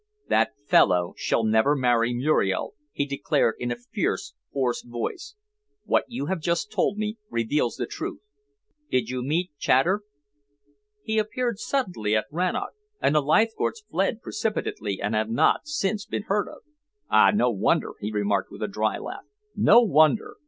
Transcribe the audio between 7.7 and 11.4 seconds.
the truth. Did you meet Chater?" "He